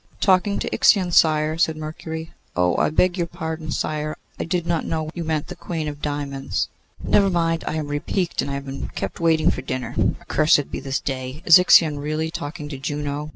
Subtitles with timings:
[0.19, 2.31] 'Talking to Ixion, sire,' said Mercury.
[2.55, 6.01] 'Oh, I beg your pardon, sire; I did not know you meant the queen of
[6.01, 6.69] diamonds.'
[7.03, 7.63] 'Never mind.
[7.67, 9.93] I am repiqued, and I have been kept waiting for dinner.
[10.19, 11.43] Accursed be this day!
[11.45, 13.29] Is Ixion really talking to Juno?